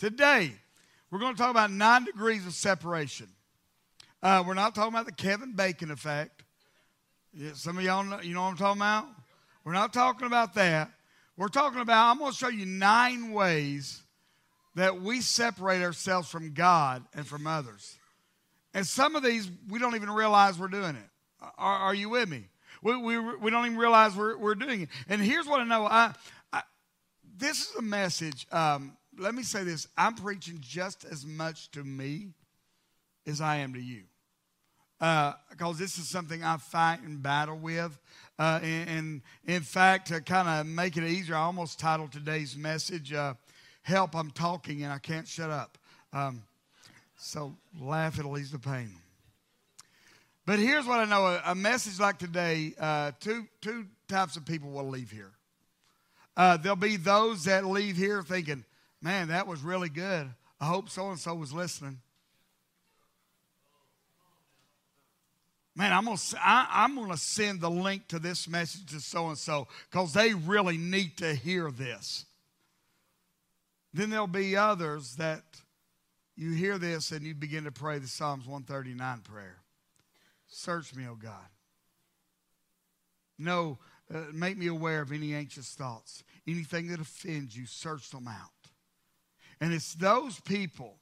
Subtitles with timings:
[0.00, 0.50] Today,
[1.10, 3.28] we're going to talk about nine degrees of separation.
[4.22, 6.42] Uh, we're not talking about the Kevin Bacon effect.
[7.34, 9.08] Yeah, some of y'all know, you know what I'm talking about?
[9.62, 10.90] We're not talking about that.
[11.36, 14.02] We're talking about, I'm going to show you nine ways
[14.74, 17.98] that we separate ourselves from God and from others.
[18.72, 21.10] And some of these, we don't even realize we're doing it.
[21.58, 22.46] Are, are you with me?
[22.82, 24.88] We, we, we don't even realize we're, we're doing it.
[25.10, 26.14] And here's what I know I,
[26.54, 26.62] I
[27.36, 28.46] this is a message.
[28.50, 32.28] Um, let me say this I'm preaching just as much to me
[33.26, 34.02] as I am to you.
[34.98, 37.98] Because uh, this is something I fight and battle with.
[38.38, 42.56] Uh, and, and, in fact, to kind of make it easier, I almost titled today's
[42.56, 43.34] message, uh,
[43.82, 45.78] Help, I'm Talking and I Can't Shut Up.
[46.12, 46.42] Um,
[47.16, 48.94] so laugh, it'll ease the pain.
[50.44, 54.44] But here's what I know a, a message like today, uh, two, two types of
[54.44, 55.30] people will leave here.
[56.36, 58.64] Uh, there'll be those that leave here thinking,
[59.02, 60.28] man, that was really good.
[60.60, 61.98] I hope so and so was listening.
[65.76, 69.38] Man, I'm gonna I, am gonna send the link to this message to so and
[69.38, 72.26] so because they really need to hear this.
[73.94, 75.42] Then there'll be others that
[76.36, 79.56] you hear this and you begin to pray the Psalms 139 prayer.
[80.48, 81.48] Search me, O God.
[83.38, 83.78] No,
[84.12, 86.22] uh, make me aware of any anxious thoughts.
[86.46, 88.59] Anything that offends you, search them out.
[89.60, 90.96] And it's those people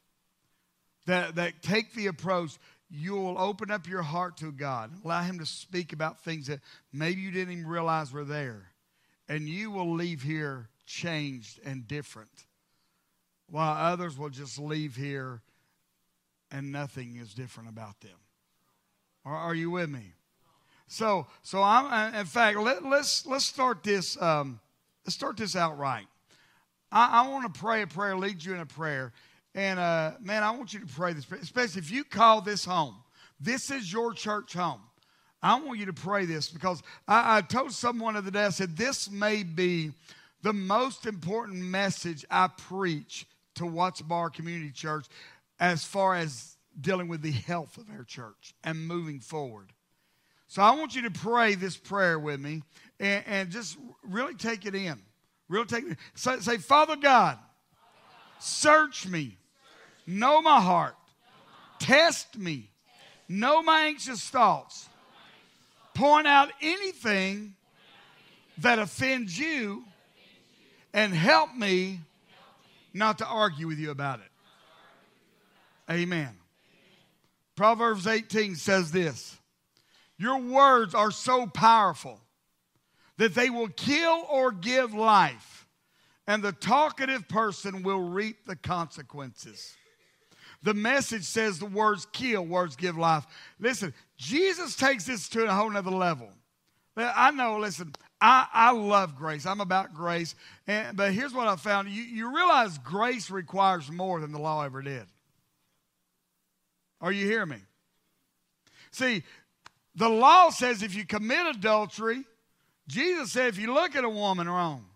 [1.06, 2.58] that, that take the approach,
[2.90, 6.60] you'll open up your heart to God, allow Him to speak about things that
[6.92, 8.70] maybe you didn't even realize were there.
[9.28, 12.30] And you will leave here changed and different,
[13.50, 15.42] while others will just leave here
[16.50, 18.16] and nothing is different about them.
[19.24, 20.14] Are, are you with me?
[20.86, 22.14] So, so I'm.
[22.14, 24.20] In fact, let, us let's, let's start this.
[24.20, 24.58] Um,
[25.04, 26.06] let's start this out right.
[26.90, 29.12] I, I want to pray a prayer, lead you in a prayer.
[29.54, 32.96] And uh, man, I want you to pray this, especially if you call this home.
[33.40, 34.80] This is your church home.
[35.42, 38.50] I want you to pray this because I, I told someone the other day, I
[38.50, 39.92] said, this may be
[40.42, 43.26] the most important message I preach
[43.56, 45.06] to Watts Bar Community Church
[45.60, 49.72] as far as dealing with the health of our church and moving forward.
[50.46, 52.62] So I want you to pray this prayer with me
[52.98, 55.00] and, and just really take it in.
[55.48, 57.38] Real take say, say, Father God,
[58.38, 59.38] search me,
[60.06, 60.94] know my heart,
[61.78, 62.70] test me,
[63.28, 64.88] know my anxious thoughts,
[65.94, 67.54] point out anything
[68.58, 69.84] that offends you,
[70.92, 72.00] and help me
[72.92, 74.30] not to argue with you about it.
[75.90, 76.36] Amen.
[77.56, 79.36] Proverbs 18 says this
[80.18, 82.20] Your words are so powerful
[83.18, 85.66] that they will kill or give life,
[86.26, 89.74] and the talkative person will reap the consequences.
[90.62, 93.26] The message says the words kill, words give life.
[93.60, 96.30] Listen, Jesus takes this to a whole nother level.
[96.96, 99.46] I know, listen, I, I love grace.
[99.46, 100.34] I'm about grace.
[100.66, 104.64] And, but here's what I found you, you realize grace requires more than the law
[104.64, 105.06] ever did.
[107.00, 107.58] Are you hearing me?
[108.90, 109.22] See,
[109.94, 112.24] the law says if you commit adultery,
[112.88, 114.86] Jesus said, if you look at a woman wrong,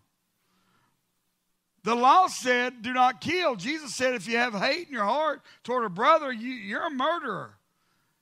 [1.84, 3.54] the law said, do not kill.
[3.54, 6.91] Jesus said, if you have hate in your heart toward a brother, you, you're a
[6.91, 7.54] murderer.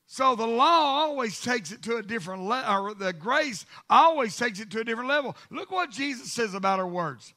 [0.07, 4.59] So the law always takes it to a different level, or the grace always takes
[4.59, 5.37] it to a different level.
[5.51, 7.33] Look what Jesus says about our words.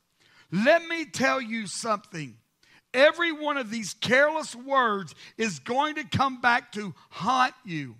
[0.51, 2.35] Let me tell you something.
[2.93, 7.95] Every one of these careless words is going to come back to haunt you.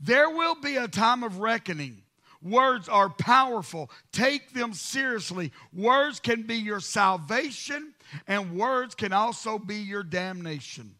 [0.00, 2.02] There will be a time of reckoning.
[2.42, 3.90] Words are powerful.
[4.12, 5.52] Take them seriously.
[5.74, 7.92] Words can be your salvation,
[8.26, 10.94] and words can also be your damnation.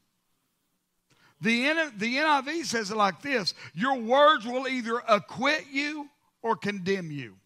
[1.41, 6.09] The, NIV says it like this Your words will either acquit you
[6.43, 7.37] or condemn you.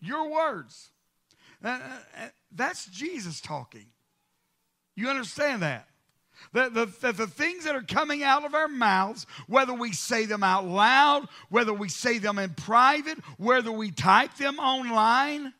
[0.00, 0.90] Your words.
[1.64, 3.86] Uh, uh, that's Jesus talking.
[4.94, 5.88] You understand that?
[6.52, 10.26] That the, the, the, things that are coming out of our mouths, whether we say
[10.26, 15.52] them out loud, whether we say them in private, whether we type them online,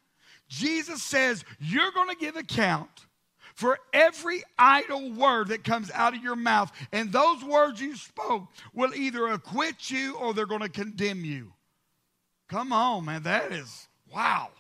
[0.48, 3.06] Jesus says you're going to give account
[3.54, 6.70] for every idle word that comes out of your mouth.
[6.92, 11.52] And those words you spoke will either acquit you or they're going to condemn you.
[12.48, 13.22] Come on, man.
[13.22, 14.50] That is, wow.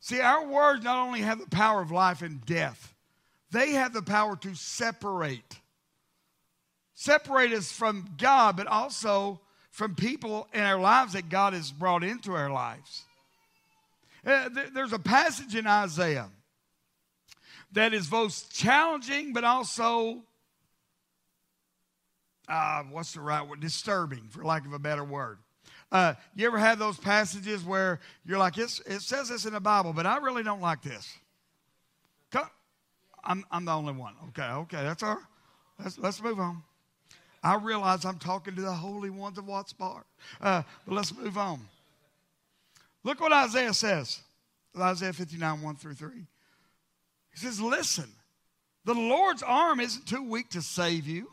[0.00, 2.94] See, our words not only have the power of life and death,
[3.50, 5.58] they have the power to separate.
[6.94, 12.04] Separate us from God, but also from people in our lives that God has brought
[12.04, 13.04] into our lives.
[14.26, 16.28] Uh, there's a passage in Isaiah
[17.72, 20.22] that is both challenging but also,
[22.48, 23.60] uh, what's the right word?
[23.60, 25.38] Disturbing, for lack of a better word.
[25.92, 29.92] Uh, you ever have those passages where you're like, it says this in the Bible,
[29.92, 31.16] but I really don't like this?
[33.24, 34.14] I'm, I'm the only one.
[34.28, 35.24] Okay, okay, that's all right.
[35.78, 36.62] Let's, let's move on.
[37.42, 40.04] I realize I'm talking to the holy ones of Watts Bar.
[40.40, 41.60] Uh, but let's move on.
[43.02, 44.20] Look what Isaiah says
[44.78, 46.10] Isaiah 59, 1 through 3.
[46.16, 46.26] He
[47.36, 48.10] says, Listen,
[48.84, 51.30] the Lord's arm isn't too weak to save you,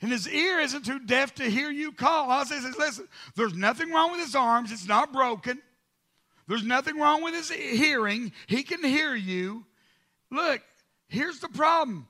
[0.00, 2.30] and his ear isn't too deaf to hear you call.
[2.30, 5.60] Isaiah says, Listen, there's nothing wrong with his arms, it's not broken.
[6.46, 8.30] There's nothing wrong with his hearing.
[8.46, 9.64] He can hear you.
[10.34, 10.62] Look,
[11.08, 12.06] here's the problem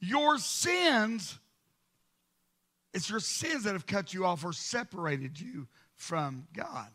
[0.00, 1.38] your sins,
[2.94, 6.88] it's your sins that have cut you off or separated you from God.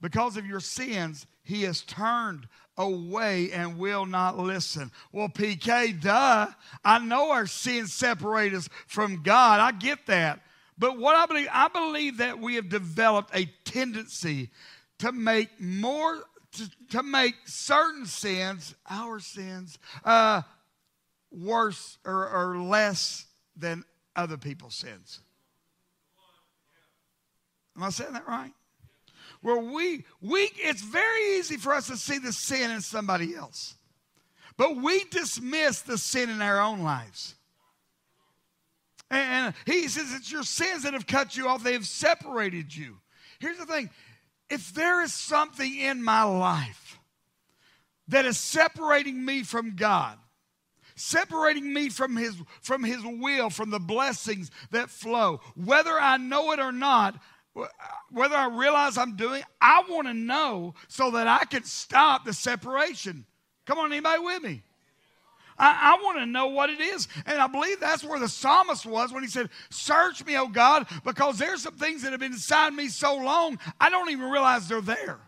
[0.00, 2.46] Because of your sins, he has turned
[2.76, 4.90] away and will not listen.
[5.12, 6.48] Well, PK, duh.
[6.84, 9.60] I know our sins separate us from God.
[9.60, 10.40] I get that.
[10.76, 14.50] But what I believe, I believe that we have developed a tendency
[14.98, 16.24] to make more,
[16.54, 20.42] to, to make certain sins, our sins, uh,
[21.30, 23.84] worse or, or less than
[24.16, 25.20] other people's sins.
[27.76, 28.52] Am I saying that right?
[29.44, 33.74] where we, we, it's very easy for us to see the sin in somebody else.
[34.56, 37.34] But we dismiss the sin in our own lives.
[39.10, 42.96] And he says it's your sins that have cut you off, they have separated you.
[43.38, 43.90] Here's the thing
[44.50, 46.98] if there is something in my life
[48.08, 50.18] that is separating me from God,
[50.96, 56.52] separating me from his from his will from the blessings that flow whether i know
[56.52, 57.20] it or not
[58.10, 62.32] whether I realize I'm doing, I want to know so that I can stop the
[62.32, 63.26] separation.
[63.66, 64.62] Come on, anybody with me?
[65.58, 67.08] I, I want to know what it is.
[67.26, 70.86] And I believe that's where the psalmist was when he said, Search me, oh God,
[71.04, 74.68] because there's some things that have been inside me so long, I don't even realize
[74.68, 75.20] they're there.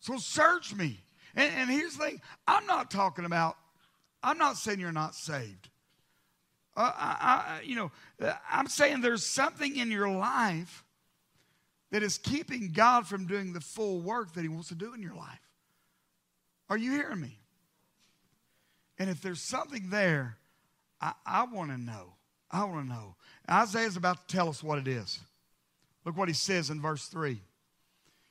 [0.00, 1.00] So search me.
[1.34, 3.56] And, and here's the thing I'm not talking about,
[4.22, 5.68] I'm not saying you're not saved.
[6.76, 7.90] Uh, I, I, you know,
[8.50, 10.84] I'm saying there's something in your life
[11.90, 15.00] that is keeping God from doing the full work that He wants to do in
[15.00, 15.40] your life.
[16.68, 17.38] Are you hearing me?
[18.98, 20.36] And if there's something there,
[21.00, 22.14] I, I want to know.
[22.50, 23.16] I want to know.
[23.50, 25.20] Isaiah's about to tell us what it is.
[26.04, 27.40] Look what he says in verse 3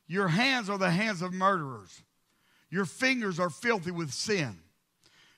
[0.07, 2.01] Your hands are the hands of murderers,
[2.69, 4.57] your fingers are filthy with sin,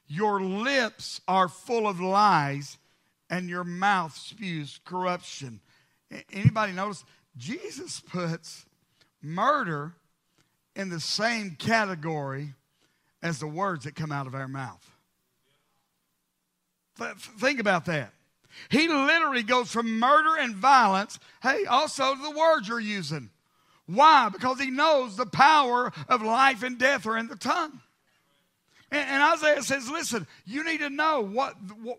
[0.07, 2.77] your lips are full of lies
[3.29, 5.59] and your mouth spews corruption.
[6.31, 7.03] Anybody notice?
[7.35, 8.65] Jesus puts
[9.21, 9.93] murder
[10.75, 12.53] in the same category
[13.21, 14.89] as the words that come out of our mouth.
[17.39, 18.13] Think about that.
[18.69, 23.29] He literally goes from murder and violence, hey, also to the words you're using.
[23.85, 24.29] Why?
[24.29, 27.79] Because he knows the power of life and death are in the tongue.
[28.91, 31.55] And, and Isaiah says, listen, you need to know what,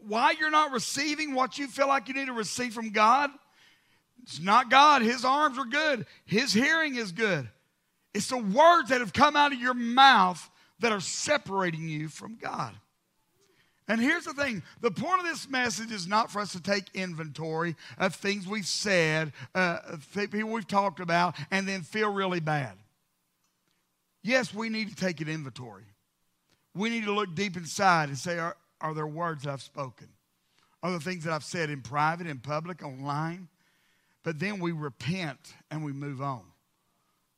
[0.06, 3.30] why you're not receiving what you feel like you need to receive from God.
[4.22, 5.02] It's not God.
[5.02, 7.48] His arms are good, His hearing is good.
[8.14, 12.36] It's the words that have come out of your mouth that are separating you from
[12.36, 12.74] God.
[13.88, 16.84] And here's the thing the point of this message is not for us to take
[16.94, 19.78] inventory of things we've said, uh,
[20.14, 22.72] people we've talked about, and then feel really bad.
[24.22, 25.84] Yes, we need to take an inventory
[26.78, 30.08] we need to look deep inside and say, are, are there words I've spoken?
[30.82, 33.48] Are there things that I've said in private, in public, online?
[34.22, 36.42] But then we repent and we move on.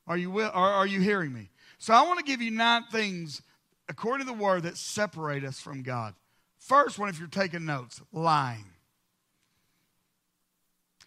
[0.06, 1.50] Are you, will, are, are you hearing me?
[1.78, 3.40] So I want to give you nine things,
[3.88, 6.14] according to the word, that separate us from God.
[6.60, 8.64] First one, if you're taking notes, lying.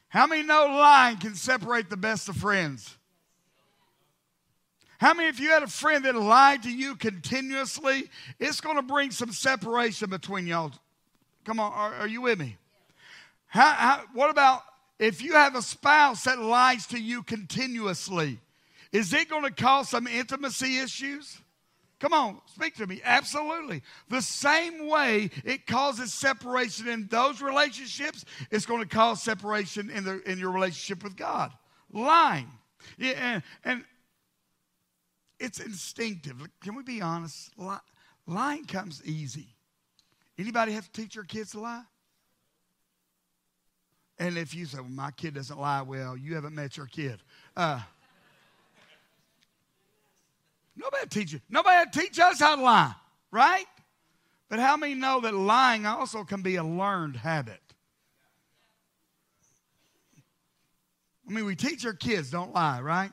[0.09, 2.97] How many know lying can separate the best of friends?
[4.97, 8.09] How many if you had a friend that lied to you continuously?
[8.39, 10.71] It's going to bring some separation between y'all.
[11.45, 12.57] Come on, are, are you with me?
[13.47, 14.61] How, how, what about
[14.99, 18.39] if you have a spouse that lies to you continuously?
[18.91, 21.37] Is it going to cause some intimacy issues?
[22.03, 22.99] Come on, speak to me.
[23.05, 23.81] Absolutely.
[24.09, 30.03] The same way it causes separation in those relationships, it's going to cause separation in,
[30.03, 31.53] the, in your relationship with God.
[31.93, 32.51] Lying.
[32.97, 33.85] Yeah, and, and
[35.39, 36.45] it's instinctive.
[36.61, 37.51] Can we be honest?
[38.27, 39.55] Lying comes easy.
[40.37, 41.83] Anybody have to teach your kids to lie?
[44.19, 47.21] And if you say, well, my kid doesn't lie well, you haven't met your kid.
[47.55, 47.79] Uh,
[50.75, 51.41] nobody teach you.
[51.49, 52.93] Nobody teach us how to lie.
[53.31, 53.65] right?
[54.49, 57.59] But how many know that lying also can be a learned habit?
[61.27, 63.11] I mean, we teach our kids don't lie, right?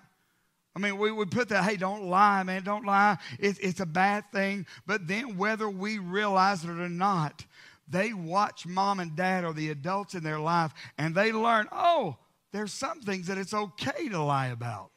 [0.76, 3.18] I mean, we would put that, hey, don't lie, man, don't lie.
[3.38, 4.66] It, it's a bad thing.
[4.86, 7.44] But then, whether we realize it or not,
[7.88, 12.16] they watch mom and dad or the adults in their life and they learn, oh,
[12.52, 14.90] there's some things that it's okay to lie about.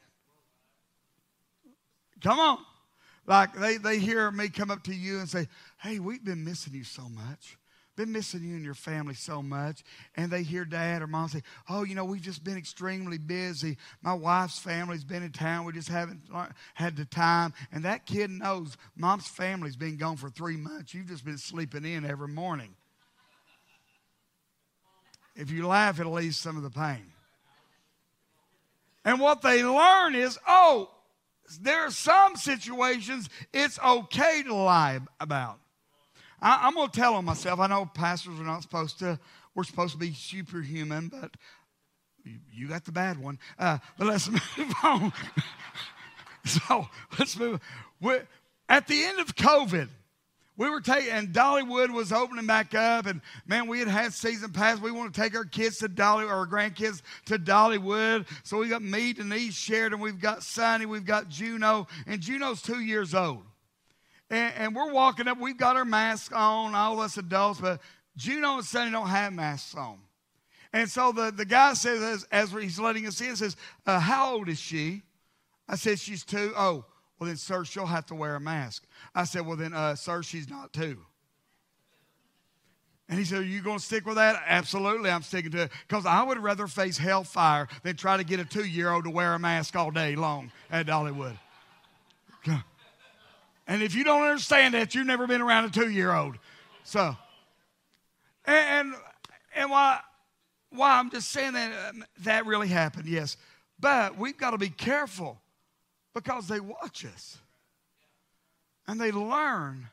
[2.22, 2.58] Come on.
[3.26, 5.48] Like they, they hear me come up to you and say,
[5.82, 7.56] hey, we've been missing you so much
[7.96, 9.82] been missing you and your family so much.
[10.16, 13.76] And they hear dad or mom say, Oh, you know, we've just been extremely busy.
[14.02, 15.64] My wife's family's been in town.
[15.64, 16.22] We just haven't
[16.74, 17.54] had the time.
[17.72, 20.94] And that kid knows mom's family's been gone for three months.
[20.94, 22.74] You've just been sleeping in every morning.
[25.36, 27.12] If you laugh, it'll ease some of the pain.
[29.04, 30.90] And what they learn is, oh,
[31.60, 35.58] there are some situations it's okay to lie about.
[36.40, 37.60] I, am going to tell on myself.
[37.60, 39.18] I know pastors are not supposed to,
[39.54, 41.30] we're supposed to be superhuman, but
[42.52, 43.38] you got the bad one.
[43.58, 45.12] Uh, but let's move on.
[46.44, 47.60] so let's move.
[48.00, 48.26] We're,
[48.68, 49.88] at the end of COVID,
[50.56, 54.52] we were taking, and Dollywood was opening back up, and man, we had had season
[54.52, 54.80] pass.
[54.80, 58.26] We want to take our kids to Dolly, our grandkids to Dollywood.
[58.44, 62.80] So we got me, Denise, Sheridan, we've got Sonny, we've got Juno, and Juno's two
[62.80, 63.42] years old.
[64.30, 65.38] And, and, we're walking up.
[65.38, 67.80] We've got our masks on, all us adults, but
[68.16, 69.98] Juno and Sonny don't have masks on.
[70.72, 73.56] And so the, the guy says, as, as he's letting us in, says,
[73.86, 75.02] uh, How old is she?
[75.68, 76.52] I said, She's two.
[76.56, 76.84] Oh,
[77.18, 78.84] well, then, sir, she'll have to wear a mask.
[79.14, 80.98] I said, Well, then, uh, sir, she's not too.
[83.08, 84.42] And he said, Are you going to stick with that?
[84.46, 85.72] Absolutely, I'm sticking to it.
[85.86, 89.10] Because I would rather face hellfire than try to get a two year old to
[89.10, 91.38] wear a mask all day long at Dollywood.
[93.66, 96.36] And if you don't understand that, you've never been around a two year old.
[96.84, 97.16] So,
[98.44, 98.94] and, and,
[99.56, 100.00] and why,
[100.70, 103.36] why I'm just saying that um, that really happened, yes.
[103.80, 105.40] But we've got to be careful
[106.14, 107.38] because they watch us
[108.86, 109.88] and they learn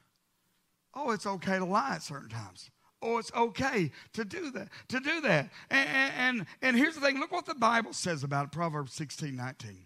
[0.94, 2.70] oh, it's okay to lie at certain times.
[3.02, 5.50] Oh, it's okay to do that, to do that.
[5.70, 9.36] And, and, and here's the thing look what the Bible says about it Proverbs 16
[9.36, 9.86] 19.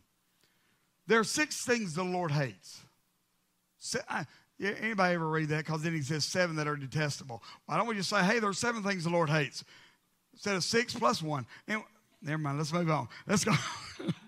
[1.07, 2.81] There are six things the Lord hates.
[4.59, 5.65] Anybody ever read that?
[5.65, 7.43] Because then he says seven that are detestable.
[7.67, 9.63] Why don't we just say, hey, there are seven things the Lord hates
[10.33, 11.45] instead of six plus one?
[12.21, 12.57] Never mind.
[12.57, 13.07] Let's move on.
[13.27, 13.53] Let's go.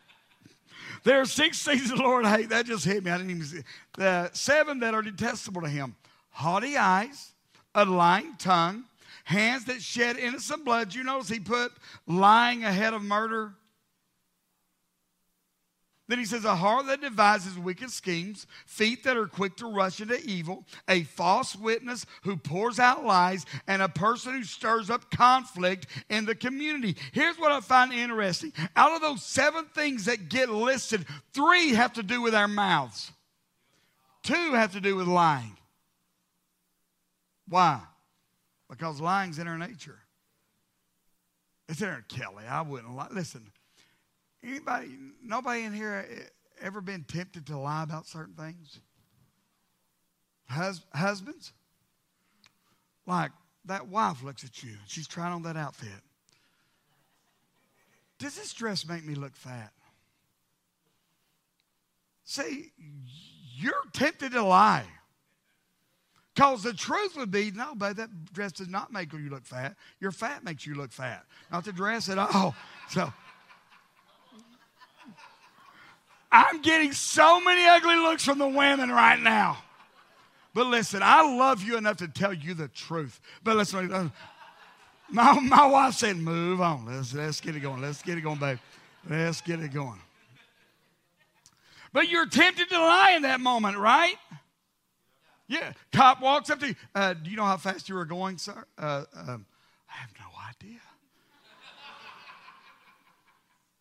[1.08, 2.50] there are six things the Lord hates.
[2.50, 3.12] That just hit me.
[3.12, 3.62] I didn't even see.
[3.98, 5.96] The seven that are detestable to Him:
[6.32, 7.32] haughty eyes,
[7.74, 8.84] a lying tongue,
[9.24, 10.94] hands that shed innocent blood.
[10.94, 11.72] You notice He put
[12.06, 13.54] lying ahead of murder.
[16.08, 20.00] Then he says, a heart that devises wicked schemes, feet that are quick to rush
[20.00, 25.12] into evil, a false witness who pours out lies, and a person who stirs up
[25.12, 26.96] conflict in the community.
[27.12, 28.54] Here's what I find interesting.
[28.78, 33.12] Out of those seven things that get listed, three have to do with our mouths,
[34.24, 35.58] two have to do with lying.
[37.50, 37.82] Why?
[38.70, 40.00] Because lying's in our nature.
[41.70, 42.46] It's in our Kelly.
[42.50, 43.08] I wouldn't lie.
[43.12, 43.50] Listen,
[44.48, 46.06] Anybody, nobody in here
[46.62, 48.80] ever been tempted to lie about certain things?
[50.48, 51.52] Hus- husbands?
[53.06, 53.32] Like
[53.66, 55.90] that wife looks at you, she's trying on that outfit.
[58.20, 59.72] Does this dress make me look fat?
[62.24, 62.72] See,
[63.56, 64.86] you're tempted to lie.
[66.34, 69.76] Because the truth would be, no, but that dress does not make you look fat.
[70.00, 72.56] Your fat makes you look fat, not the dress at all.
[72.90, 73.12] So,
[76.38, 79.58] I'm getting so many ugly looks from the women right now.
[80.54, 83.20] But listen, I love you enough to tell you the truth.
[83.44, 84.10] But listen, uh,
[85.10, 86.86] my, my wife said, move on.
[86.86, 87.82] Let's, let's get it going.
[87.82, 88.60] Let's get it going, babe.
[89.10, 90.00] Let's get it going.
[91.92, 94.16] But you're tempted to lie in that moment, right?
[95.48, 95.74] Yeah.
[95.92, 96.76] Cop walks up to you.
[96.94, 98.64] Uh, do you know how fast you were going, sir?
[98.78, 99.48] Uh, um,
[99.90, 100.80] I have no idea.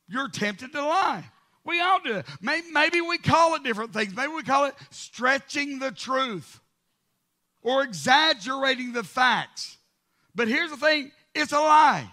[0.09, 1.25] You're tempted to lie.
[1.66, 2.26] We all do it.
[2.40, 4.14] Maybe, maybe we call it different things.
[4.14, 6.61] Maybe we call it stretching the truth
[7.61, 9.76] or exaggerating the facts.
[10.35, 12.08] But here's the thing it's a lie.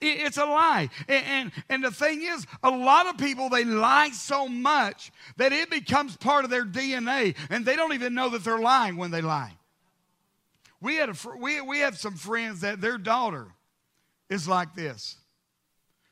[0.00, 0.90] It's a lie.
[1.08, 5.52] And, and, and, the thing is, a lot of people, they lie so much that
[5.52, 9.10] it becomes part of their DNA, and they don't even know that they're lying when
[9.10, 9.56] they lie.
[10.82, 13.46] We, had a, we, we have some friends that their daughter
[14.28, 15.16] is like this.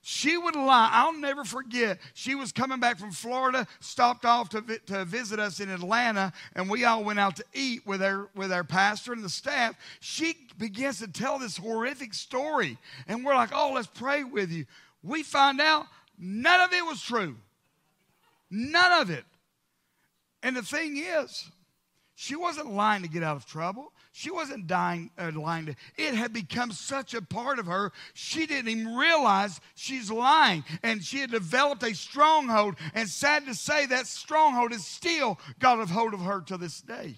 [0.05, 0.91] She would lie.
[0.93, 1.99] I'll never forget.
[2.15, 6.33] She was coming back from Florida, stopped off to, vi- to visit us in Atlanta,
[6.57, 9.77] and we all went out to eat with our, with our pastor and the staff.
[10.01, 14.67] She begins to tell this horrific story, and we're like, oh, let's pray with you.
[15.05, 15.87] We find out
[16.19, 17.37] none of it was true.
[18.51, 19.25] None of it.
[20.43, 21.49] And the thing is,
[22.15, 23.93] she wasn't lying to get out of trouble.
[24.13, 25.67] She wasn't dying, uh, lying.
[25.67, 30.65] To, it had become such a part of her, she didn't even realize she's lying.
[30.83, 32.77] And she had developed a stronghold.
[32.95, 36.83] And sad to say, that stronghold has still got a hold of her to this
[36.83, 37.17] day.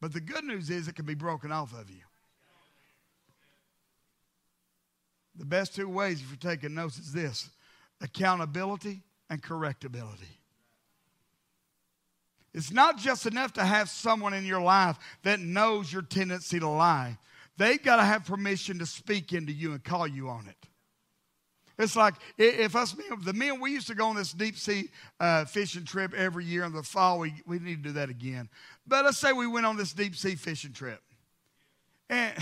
[0.00, 2.02] But the good news is it can be broken off of you.
[5.36, 7.48] The best two ways, if you're taking notes, is this
[8.02, 10.39] accountability and correctability.
[12.52, 16.68] It's not just enough to have someone in your life that knows your tendency to
[16.68, 17.16] lie.
[17.56, 20.56] They've got to have permission to speak into you and call you on it.
[21.80, 25.46] It's like if us the men, we used to go on this deep sea uh,
[25.46, 27.18] fishing trip every year in the fall.
[27.18, 28.50] We, we need to do that again.
[28.86, 31.00] But let's say we went on this deep sea fishing trip.
[32.10, 32.34] And,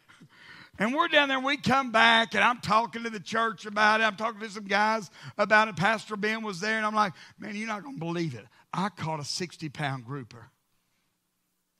[0.78, 4.00] and we're down there and we come back and I'm talking to the church about
[4.00, 4.04] it.
[4.04, 5.76] I'm talking to some guys about it.
[5.76, 8.46] Pastor Ben was there and I'm like, man, you're not going to believe it.
[8.74, 10.50] I caught a 60 pound grouper.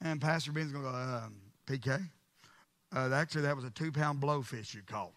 [0.00, 1.34] And Pastor Ben's going to go, um,
[1.66, 2.08] PK,
[2.94, 5.12] uh, actually, that was a two pound blowfish you caught.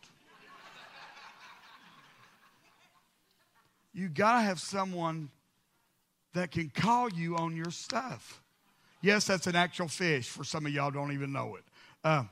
[3.93, 5.29] you got to have someone
[6.33, 8.41] that can call you on your stuff.
[9.01, 10.27] Yes, that's an actual fish.
[10.27, 11.63] For some of y'all, don't even know it.
[12.03, 12.23] Uh,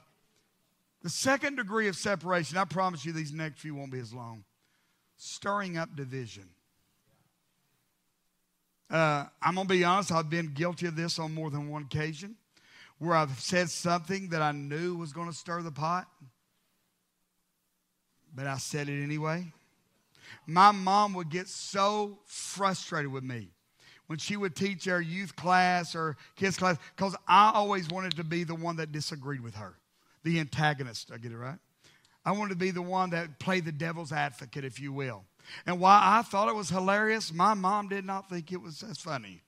[1.03, 4.43] the second degree of separation, I promise you these next few won't be as long.
[5.17, 6.49] Stirring up division.
[8.89, 11.83] Uh, I'm going to be honest, I've been guilty of this on more than one
[11.83, 12.35] occasion
[12.99, 16.07] where I've said something that I knew was going to stir the pot,
[18.33, 19.51] but I said it anyway.
[20.47, 23.49] My mom would get so frustrated with me
[24.07, 28.23] when she would teach our youth class or kids class because I always wanted to
[28.23, 29.75] be the one that disagreed with her,
[30.23, 31.11] the antagonist.
[31.11, 31.57] I get it right?
[32.23, 35.23] I wanted to be the one that played the devil's advocate, if you will.
[35.65, 38.97] And while I thought it was hilarious, my mom did not think it was as
[38.97, 39.41] funny.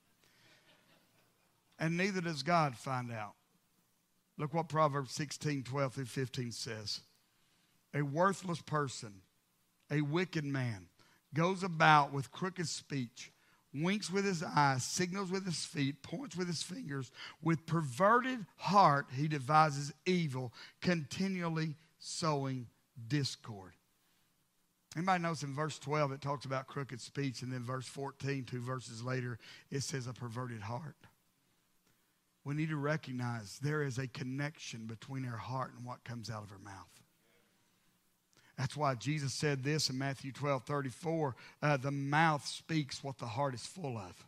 [1.80, 3.34] And neither does God find out.
[4.38, 7.02] Look what Proverbs 16, 12 through 15 says.
[7.94, 9.22] A worthless person,
[9.90, 10.88] a wicked man,
[11.34, 13.32] goes about with crooked speech,
[13.74, 17.12] winks with his eyes, signals with his feet, points with his fingers.
[17.42, 22.68] With perverted heart, he devises evil, continually sowing
[23.08, 23.74] discord.
[24.98, 28.62] Anybody knows in verse 12 it talks about crooked speech, and then verse 14, two
[28.62, 29.38] verses later,
[29.70, 30.96] it says a perverted heart.
[32.44, 36.44] We need to recognize there is a connection between our heart and what comes out
[36.44, 36.90] of our mouth.
[38.58, 43.28] That's why Jesus said this in Matthew 12 34 uh, the mouth speaks what the
[43.28, 44.26] heart is full of.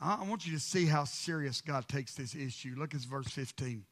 [0.00, 2.76] I want you to see how serious God takes this issue.
[2.78, 3.84] Look at verse 15.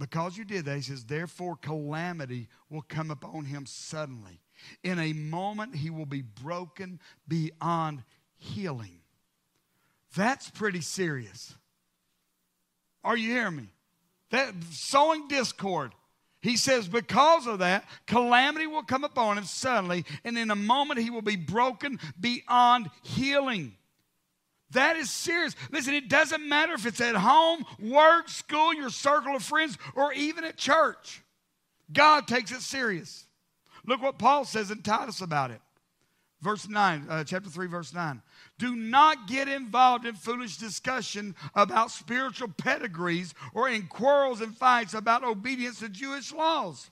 [0.00, 4.40] Because you did that, he says, therefore calamity will come upon him suddenly.
[4.82, 8.02] In a moment, he will be broken beyond
[8.38, 9.02] healing.
[10.16, 11.54] That's pretty serious.
[13.04, 13.68] Are you hearing me?
[14.30, 15.92] That sowing discord.
[16.40, 21.00] He says, because of that, calamity will come upon him suddenly, and in a moment
[21.00, 23.76] he will be broken beyond healing.
[24.72, 25.56] That is serious.
[25.70, 30.12] Listen, it doesn't matter if it's at home, work, school, your circle of friends, or
[30.12, 31.22] even at church.
[31.92, 33.26] God takes it serious.
[33.84, 35.60] Look what Paul says in Titus about it.
[36.40, 38.22] Verse 9, uh, chapter 3, verse 9.
[38.58, 44.94] Do not get involved in foolish discussion about spiritual pedigrees or in quarrels and fights
[44.94, 46.90] about obedience to Jewish laws.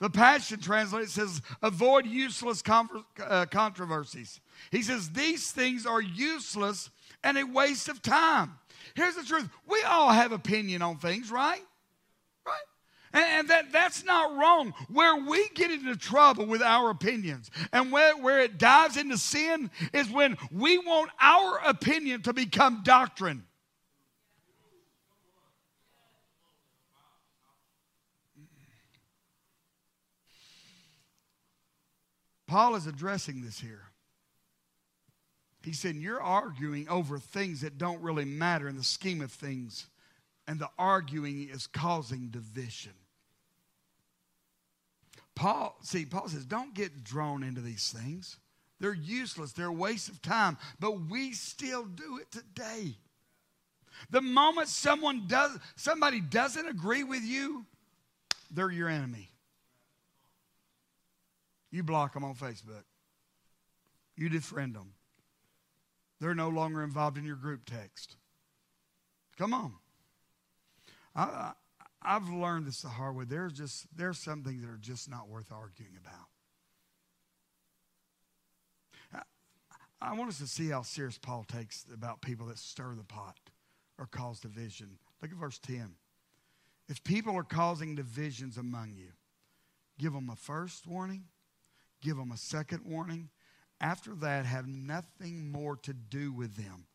[0.00, 4.40] The Passion Translate says, avoid useless uh, controversies.
[4.70, 6.90] He says, these things are useless
[7.24, 8.58] and a waste of time.
[8.94, 11.62] Here's the truth we all have opinion on things, right?
[12.46, 12.54] Right?
[13.12, 14.74] And, and that, that's not wrong.
[14.88, 19.70] Where we get into trouble with our opinions and where, where it dives into sin
[19.92, 23.44] is when we want our opinion to become doctrine.
[32.46, 33.82] Paul is addressing this here.
[35.62, 39.86] He said, You're arguing over things that don't really matter in the scheme of things,
[40.46, 42.92] and the arguing is causing division.
[45.34, 48.38] Paul, see, Paul says, Don't get drawn into these things.
[48.80, 52.94] They're useless, they're a waste of time, but we still do it today.
[54.10, 57.66] The moment someone does somebody doesn't agree with you,
[58.50, 59.28] they're your enemy.
[61.70, 62.84] You block them on Facebook.
[64.16, 64.92] You defriend them.
[66.20, 68.16] They're no longer involved in your group text.
[69.36, 69.74] Come on.
[71.14, 71.52] I,
[72.02, 73.24] have learned this the hard way.
[73.24, 76.28] There's just there's some things that are just not worth arguing about.
[80.00, 83.04] I, I want us to see how serious Paul takes about people that stir the
[83.04, 83.36] pot
[83.98, 84.98] or cause division.
[85.20, 85.94] Look at verse 10.
[86.88, 89.10] If people are causing divisions among you,
[89.98, 91.24] give them a first warning,
[92.00, 93.28] give them a second warning.
[93.80, 96.86] After that, have nothing more to do with them.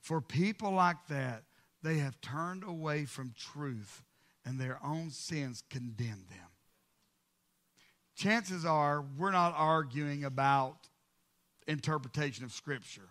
[0.00, 1.44] For people like that,
[1.82, 4.02] they have turned away from truth
[4.44, 6.48] and their own sins condemn them.
[8.14, 10.76] Chances are we're not arguing about
[11.66, 13.08] interpretation of Scripture.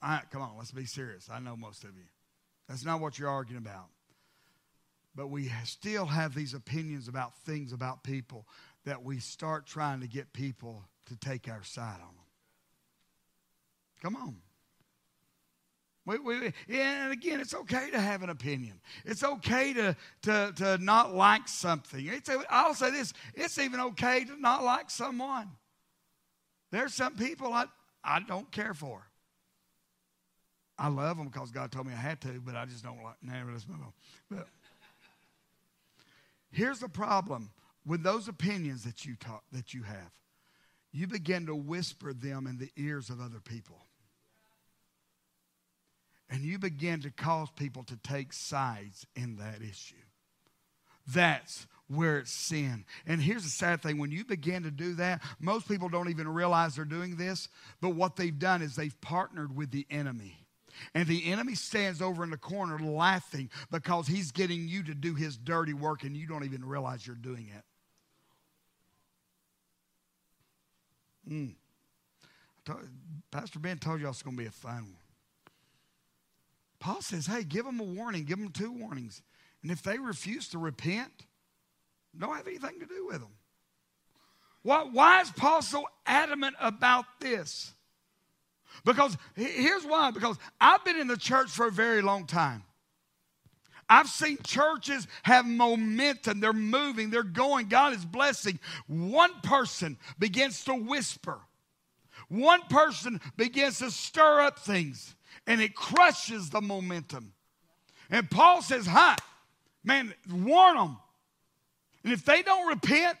[0.00, 1.28] I, come on, let's be serious.
[1.30, 2.04] I know most of you.
[2.68, 3.88] That's not what you're arguing about.
[5.14, 8.46] But we still have these opinions about things, about people,
[8.88, 12.24] that we start trying to get people to take our side on them.
[14.00, 14.36] Come on.
[16.06, 18.80] We, we, and again, it's okay to have an opinion.
[19.04, 22.06] It's okay to, to, to not like something.
[22.06, 25.50] It's, I'll say this it's even okay to not like someone.
[26.70, 27.66] There's some people I,
[28.02, 29.02] I don't care for.
[30.78, 33.16] I love them because God told me I had to, but I just don't like.
[33.20, 33.92] Nah, let's move on.
[34.30, 34.46] But
[36.50, 37.50] here's the problem
[37.88, 40.12] with those opinions that you talk, that you have.
[40.92, 43.78] You begin to whisper them in the ears of other people.
[46.30, 49.94] And you begin to cause people to take sides in that issue.
[51.06, 52.84] That's where it's sin.
[53.06, 56.28] And here's the sad thing when you begin to do that, most people don't even
[56.28, 57.48] realize they're doing this,
[57.80, 60.36] but what they've done is they've partnered with the enemy.
[60.94, 65.14] And the enemy stands over in the corner laughing because he's getting you to do
[65.14, 67.64] his dirty work and you don't even realize you're doing it.
[71.28, 71.54] Mm.
[73.30, 74.96] Pastor Ben told y'all it's going to be a fun one.
[76.80, 79.22] Paul says, hey, give them a warning, give them two warnings.
[79.62, 81.26] And if they refuse to repent,
[82.16, 83.32] don't have anything to do with them.
[84.62, 87.72] Why, why is Paul so adamant about this?
[88.84, 92.62] Because here's why because I've been in the church for a very long time.
[93.88, 96.40] I've seen churches have momentum.
[96.40, 97.68] They're moving, they're going.
[97.68, 98.58] God is blessing.
[98.86, 101.38] One person begins to whisper,
[102.28, 105.14] one person begins to stir up things,
[105.46, 107.32] and it crushes the momentum.
[108.10, 109.16] And Paul says, Hi,
[109.84, 110.98] man, warn them.
[112.04, 113.18] And if they don't repent,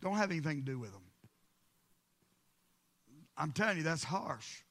[0.00, 1.02] don't have anything to do with them.
[3.36, 4.62] I'm telling you, that's harsh.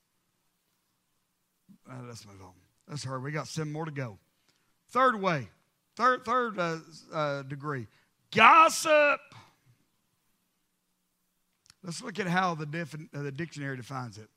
[1.90, 2.54] Uh, let's move on.
[2.88, 3.20] Let's hurry.
[3.20, 4.20] We got seven more to go.
[4.92, 5.48] Third way,
[5.96, 6.78] third, third uh,
[7.14, 7.88] uh, degree
[8.32, 9.20] gossip.
[11.84, 14.30] Let's look at how the, defin- uh, the dictionary defines it.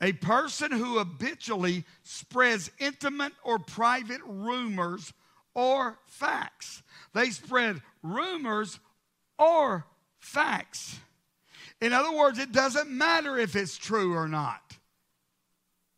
[0.00, 5.12] A person who habitually spreads intimate or private rumors
[5.54, 6.82] or facts.
[7.14, 8.78] They spread rumors
[9.38, 9.86] or
[10.18, 10.98] facts.
[11.80, 14.60] In other words, it doesn't matter if it's true or not.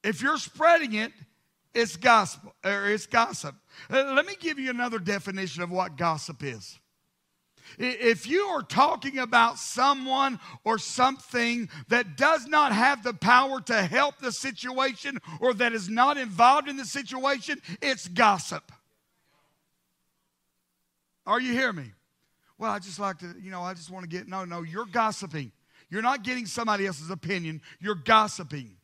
[0.04, 1.12] If you're spreading it,
[1.74, 3.54] it's gospel or it's gossip.
[3.90, 6.78] Uh, let me give you another definition of what gossip is.
[7.78, 13.82] If you are talking about someone or something that does not have the power to
[13.82, 18.70] help the situation or that is not involved in the situation, it's gossip.
[21.26, 21.92] Are you hear me?
[22.56, 24.86] Well, I just like to, you know, I just want to get, no, no, you're
[24.86, 25.52] gossiping.
[25.90, 28.76] You're not getting somebody else's opinion, you're gossiping.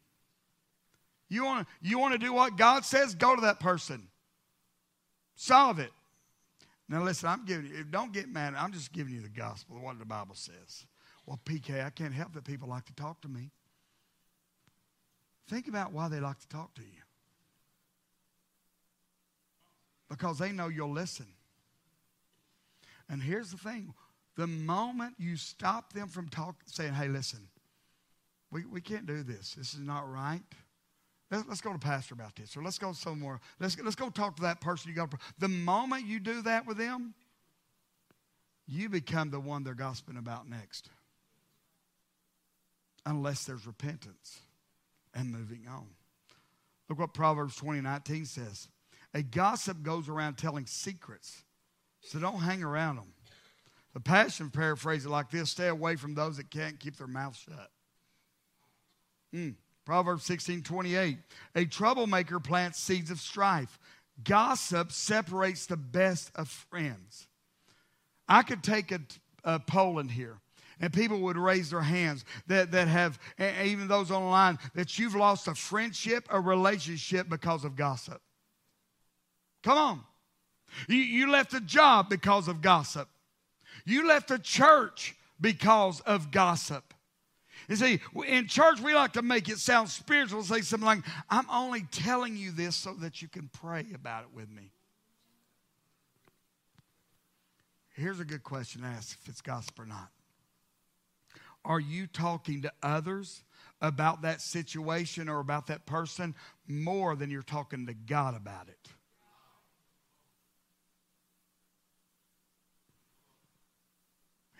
[1.28, 3.14] You want to you want to do what God says?
[3.14, 4.09] Go to that person.
[5.42, 5.90] Solve it.
[6.88, 8.55] Now listen, I'm giving you don't get mad.
[8.57, 10.87] I'm just giving you the gospel, what the Bible says.
[11.26, 13.50] Well, PK, I can't help that people like to talk to me.
[15.48, 17.02] Think about why they like to talk to you.
[20.09, 21.26] Because they know you'll listen.
[23.09, 23.94] And here's the thing
[24.37, 27.48] the moment you stop them from talking, saying, hey, listen,
[28.52, 29.55] we, we can't do this.
[29.55, 30.42] This is not right.
[31.33, 33.40] Let's, go to pastor about this, or let's go somewhere.
[33.59, 35.14] Let's, let's go talk to that person you got.
[35.38, 37.14] The moment you do that with them,
[38.68, 40.90] you become the one they're gossiping about next.
[43.07, 44.40] Unless there's repentance
[45.14, 45.87] and moving on.
[46.90, 48.68] Look what Proverbs 20, 19 says.
[49.14, 51.45] A gossip goes around telling secrets,
[52.03, 53.14] so don't hang around them.
[53.95, 57.37] The Passion paraphrase it like this stay away from those that can't keep their mouth
[57.37, 57.71] shut.
[59.35, 59.55] Mm.
[59.85, 61.18] Proverbs 16 28.
[61.57, 63.79] A troublemaker plants seeds of strife.
[64.25, 67.27] Gossip separates the best of friends.
[68.29, 69.01] I could take a,
[69.45, 70.38] a poll in here,
[70.81, 75.49] and people would raise their hands that, that have, even those online, that you've lost
[75.49, 78.21] a friendship, a relationship because of gossip.
[79.62, 80.01] Come on.
[80.88, 83.09] You, you left a job because of gossip.
[83.85, 86.91] You left a church because of gossip.
[87.72, 90.98] You see, in church, we like to make it sound spiritual, say something like,
[91.30, 94.72] I'm only telling you this so that you can pray about it with me.
[97.94, 100.11] Here's a good question to ask if it's gossip or not.
[101.64, 103.42] Are you talking to others
[103.80, 106.35] about that situation or about that person
[106.68, 108.90] more than you're talking to God about it?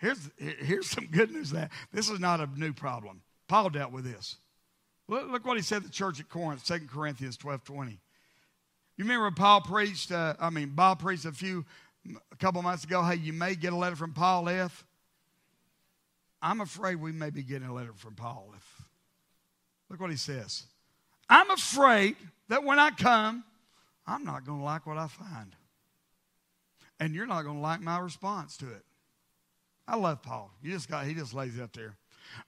[0.03, 3.21] Here's, here's some good news that this is not a new problem.
[3.47, 4.35] Paul dealt with this.
[5.07, 7.91] Look, look what he said to the church at Corinth, 2 Corinthians 12 20.
[8.97, 11.63] You remember Paul preached, uh, I mean, Bob preached a few,
[12.33, 14.83] a couple months ago, hey, you may get a letter from Paul if.
[16.41, 18.81] I'm afraid we may be getting a letter from Paul if.
[19.89, 20.63] Look what he says.
[21.29, 22.17] I'm afraid
[22.49, 23.45] that when I come,
[24.05, 25.55] I'm not going to like what I find.
[26.99, 28.83] And you're not going to like my response to it.
[29.87, 30.51] I love Paul.
[30.61, 31.95] You just got he just lays up there.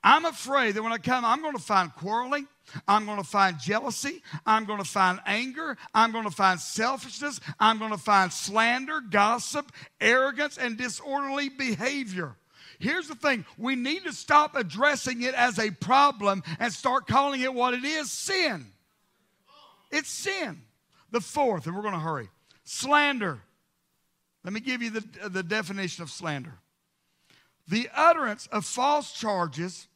[0.03, 2.47] I'm afraid that when I come, I'm going to find quarreling.
[2.87, 4.23] I'm going to find jealousy.
[4.45, 5.77] I'm going to find anger.
[5.93, 7.39] I'm going to find selfishness.
[7.59, 9.71] I'm going to find slander, gossip,
[10.01, 12.35] arrogance, and disorderly behavior.
[12.79, 17.41] Here's the thing we need to stop addressing it as a problem and start calling
[17.41, 18.65] it what it is sin.
[19.91, 20.61] It's sin.
[21.11, 22.29] The fourth, and we're going to hurry
[22.63, 23.39] slander.
[24.43, 26.53] Let me give you the, the definition of slander
[27.67, 29.87] the utterance of false charges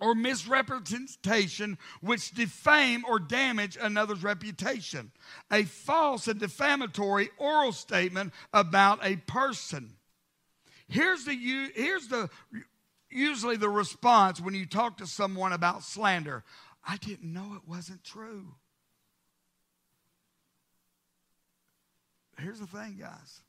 [0.00, 5.10] or misrepresentation which defame or damage another's reputation.
[5.50, 9.94] A false and defamatory oral statement about a person.
[10.88, 11.34] Here's the,
[11.74, 12.28] here's the
[13.08, 16.44] usually the response when you talk to someone about slander
[16.88, 18.54] I didn't know it wasn't true.
[22.38, 23.40] Here's the thing, guys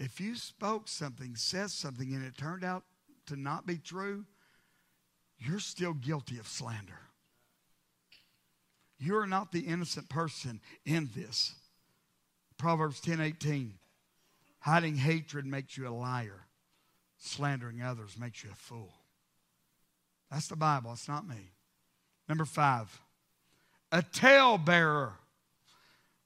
[0.00, 2.84] if you spoke something, said something, and it turned out
[3.26, 4.24] to not be true,
[5.38, 6.98] you're still guilty of slander.
[8.98, 11.54] You're not the innocent person in this.
[12.56, 13.74] Proverbs 10 18.
[14.60, 16.46] Hiding hatred makes you a liar.
[17.18, 18.92] Slandering others makes you a fool.
[20.30, 21.52] That's the Bible, it's not me.
[22.28, 23.00] Number five,
[23.92, 25.12] a talebearer.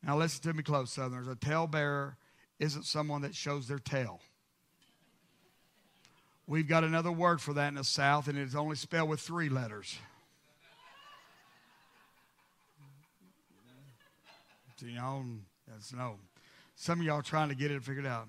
[0.03, 1.29] Now listen to me close, Southerners.
[1.29, 2.17] A talebearer
[2.59, 4.21] isn't someone that shows their tail.
[6.47, 9.49] We've got another word for that in the South, and it's only spelled with three
[9.49, 9.99] letters.
[14.83, 15.25] Know,
[15.67, 16.17] that's no.
[16.75, 18.27] Some of y'all trying to get it figured out.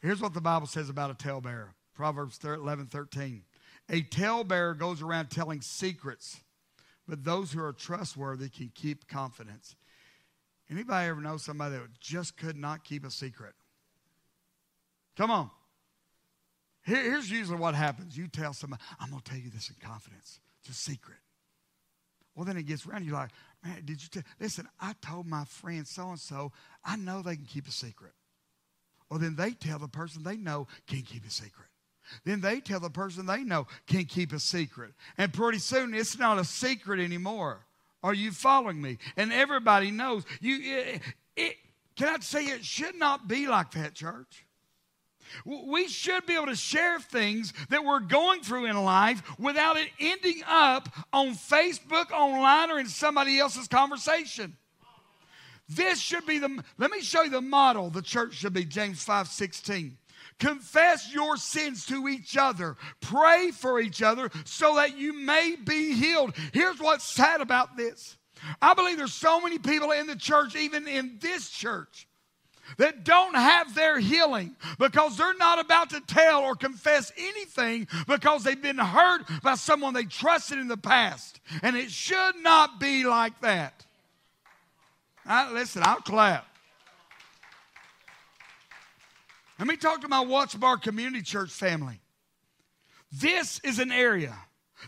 [0.00, 3.44] Here's what the Bible says about a talebearer Proverbs 11 13.
[3.88, 6.40] A talebearer goes around telling secrets,
[7.08, 9.76] but those who are trustworthy can keep confidence.
[10.70, 13.54] Anybody ever know somebody that just could not keep a secret?
[15.16, 15.50] Come on.
[16.84, 18.16] Here, here's usually what happens.
[18.16, 20.40] You tell somebody, I'm going to tell you this in confidence.
[20.60, 21.18] It's a secret.
[22.34, 23.04] Well, then it gets around.
[23.04, 23.30] You're like,
[23.64, 24.22] man, did you tell?
[24.40, 26.52] Listen, I told my friend so and so,
[26.84, 28.12] I know they can keep a secret.
[29.10, 31.68] Well, then they tell the person they know can't keep a secret.
[32.24, 34.92] Then they tell the person they know can't keep a secret.
[35.18, 37.66] And pretty soon it's not a secret anymore.
[38.02, 38.98] Are you following me?
[39.16, 40.24] And everybody knows.
[40.40, 41.00] You, it,
[41.36, 41.56] it,
[41.96, 44.44] can I say it should not be like that, church?
[45.44, 49.88] We should be able to share things that we're going through in life without it
[49.98, 54.56] ending up on Facebook, online, or in somebody else's conversation.
[55.68, 59.02] This should be the, let me show you the model the church should be, James
[59.02, 59.96] 5 16.
[60.38, 62.76] Confess your sins to each other.
[63.00, 66.34] Pray for each other so that you may be healed.
[66.52, 68.16] Here's what's sad about this
[68.60, 72.06] I believe there's so many people in the church, even in this church,
[72.78, 78.44] that don't have their healing because they're not about to tell or confess anything because
[78.44, 81.40] they've been hurt by someone they trusted in the past.
[81.62, 83.84] And it should not be like that.
[85.52, 86.46] Listen, I'll clap.
[89.62, 92.00] Let me talk to my Watts Bar Community Church family.
[93.12, 94.36] This is an area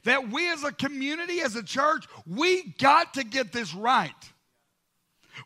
[0.03, 4.11] that we as a community, as a church, we got to get this right.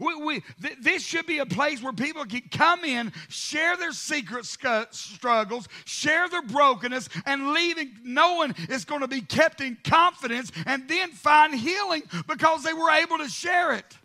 [0.00, 3.92] We, we, th- this should be a place where people can come in, share their
[3.92, 9.76] secret sc- struggles, share their brokenness, and leaving knowing it's going to be kept in
[9.84, 13.98] confidence and then find healing because they were able to share it.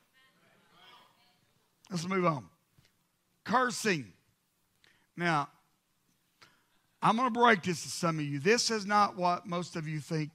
[1.90, 2.44] Let's move on.
[3.46, 4.12] Cursing.
[5.16, 5.50] Now,
[7.02, 8.40] I'm going to break this to some of you.
[8.40, 10.30] This is not what most of you think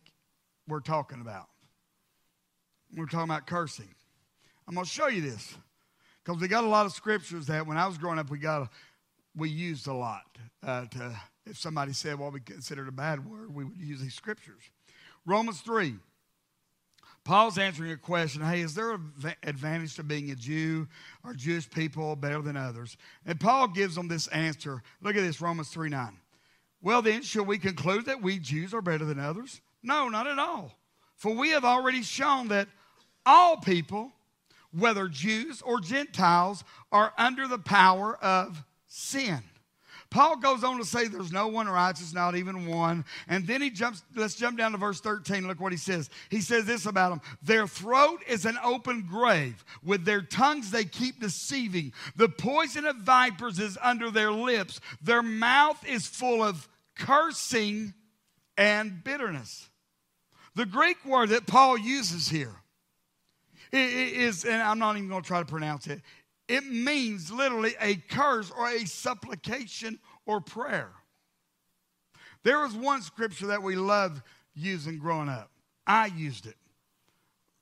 [0.69, 1.49] we're talking about.
[2.95, 3.89] We're talking about cursing.
[4.67, 5.55] I'm going to show you this
[6.23, 8.71] because we got a lot of scriptures that when I was growing up, we got
[9.35, 10.25] we used a lot.
[10.67, 14.15] Uh, to if somebody said what we considered a bad word, we would use these
[14.15, 14.63] scriptures.
[15.25, 15.95] Romans three.
[17.29, 19.13] Paul's answering a question hey, is there an
[19.43, 20.89] advantage to being a Jew
[21.23, 22.97] or Jewish people better than others?
[23.27, 24.83] And Paul gives them this answer.
[25.03, 26.17] Look at this, Romans 3 9.
[26.81, 29.61] Well, then, shall we conclude that we Jews are better than others?
[29.83, 30.73] No, not at all.
[31.17, 32.67] For we have already shown that
[33.27, 34.11] all people,
[34.73, 39.43] whether Jews or Gentiles, are under the power of sin.
[40.11, 43.05] Paul goes on to say there's no one righteous, not even one.
[43.29, 45.47] And then he jumps, let's jump down to verse 13.
[45.47, 46.09] Look what he says.
[46.31, 49.63] He says this about them Their throat is an open grave.
[49.85, 51.93] With their tongues they keep deceiving.
[52.17, 54.81] The poison of vipers is under their lips.
[55.03, 57.93] Their mouth is full of cursing
[58.57, 59.69] and bitterness.
[60.55, 62.57] The Greek word that Paul uses here
[63.73, 66.01] is, and I'm not even going to try to pronounce it,
[66.49, 70.91] it means literally a curse or a supplication or prayer.
[72.43, 74.23] There was one scripture that we loved
[74.55, 75.51] using growing up.
[75.87, 76.57] I used it.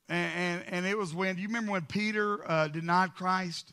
[0.08, 3.72] And, and, and it was when, do you remember when Peter uh, denied Christ?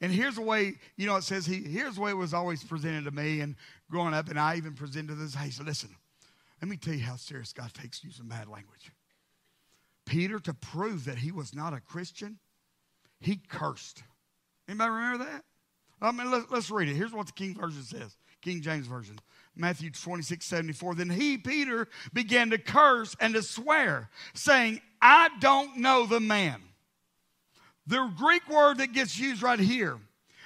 [0.00, 2.62] And here's the way, you know, it says, he, here's the way it was always
[2.62, 3.56] presented to me and
[3.90, 5.34] growing up, and I even presented this.
[5.34, 5.90] Hey, so listen,
[6.60, 8.92] let me tell you how serious God takes using bad language.
[10.06, 12.38] Peter, to prove that he was not a Christian,
[13.20, 14.02] he cursed.
[14.68, 15.44] Anybody remember that?
[16.00, 16.94] I mean, let's, let's read it.
[16.94, 19.18] Here's what the King Version says King James Version.
[19.56, 20.94] Matthew 26, 74.
[20.94, 26.62] Then he, Peter, began to curse and to swear, saying, I don't know the man.
[27.86, 29.98] The Greek word that gets used right here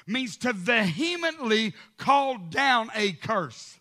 [0.07, 3.79] means to vehemently call down a curse.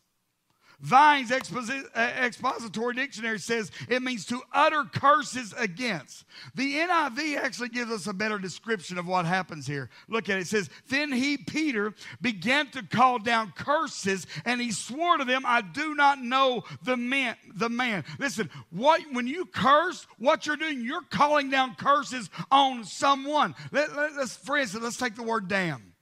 [0.81, 6.25] Vine's exposi- uh, expository dictionary says it means to utter curses against.
[6.55, 9.89] The NIV actually gives us a better description of what happens here.
[10.07, 10.41] Look at it.
[10.41, 15.43] It says, Then he, Peter, began to call down curses, and he swore to them,
[15.45, 17.35] I do not know the man.
[17.55, 18.03] The man.
[18.17, 23.53] Listen, what when you curse, what you're doing, you're calling down curses on someone.
[23.71, 25.93] Let, let, let's, for instance, let's take the word damn.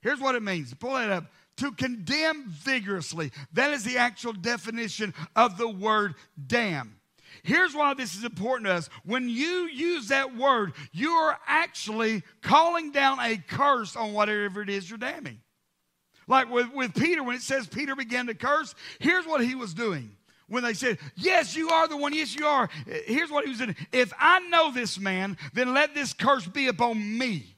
[0.00, 0.72] Here's what it means.
[0.74, 1.24] Pull that up
[1.58, 3.30] to condemn vigorously.
[3.52, 6.14] That is the actual definition of the word
[6.46, 6.98] damn.
[7.42, 8.90] Here's why this is important to us.
[9.04, 14.68] When you use that word, you are actually calling down a curse on whatever it
[14.68, 15.40] is you're damning.
[16.26, 19.72] Like with, with Peter, when it says Peter began to curse, here's what he was
[19.72, 20.10] doing.
[20.48, 22.68] When they said, Yes, you are the one, yes, you are.
[23.06, 23.76] Here's what he was doing.
[23.92, 27.54] If I know this man, then let this curse be upon me.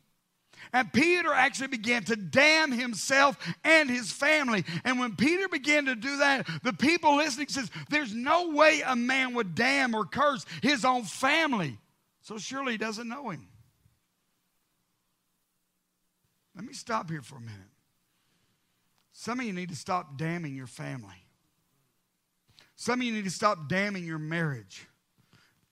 [0.73, 4.65] And Peter actually began to damn himself and his family.
[4.85, 8.95] And when Peter began to do that, the people listening says, There's no way a
[8.95, 11.79] man would damn or curse his own family.
[12.23, 13.49] So surely he doesn't know him.
[16.55, 17.57] Let me stop here for a minute.
[19.13, 21.27] Some of you need to stop damning your family.
[22.77, 24.87] Some of you need to stop damning your marriage,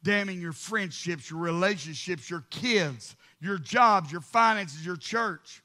[0.02, 5.62] damning your friendships, your relationships, your kids, your jobs, your finances, your church.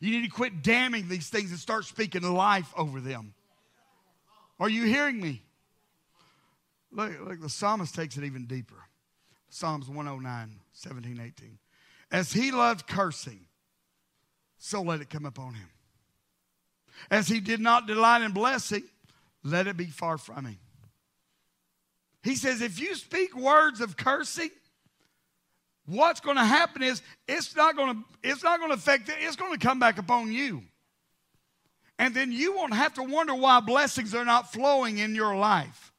[0.00, 3.34] You need to quit damning these things and start speaking life over them.
[4.60, 5.42] Are you hearing me?
[6.90, 8.76] Look, look, the psalmist takes it even deeper.
[9.50, 11.58] Psalms 109, 17, 18.
[12.10, 13.46] As he loved cursing,
[14.58, 15.68] so let it come upon him.
[17.10, 18.82] As he did not delight in blessing,
[19.44, 20.58] let it be far from him.
[22.22, 24.50] He says, if you speak words of cursing,
[25.88, 29.16] what's going to happen is it's not going to it's not going to affect it
[29.20, 30.62] it's going to come back upon you
[31.98, 35.92] and then you won't have to wonder why blessings are not flowing in your life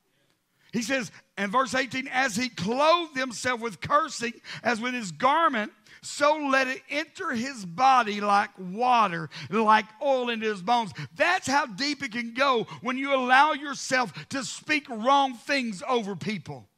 [0.72, 5.72] he says in verse 18 as he clothed himself with cursing as with his garment
[6.02, 10.94] so let it enter his body like water, like oil into his bones.
[11.16, 16.16] That's how deep it can go when you allow yourself to speak wrong things over
[16.16, 16.69] people.